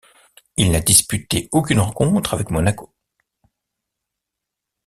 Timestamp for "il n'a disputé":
0.57-1.47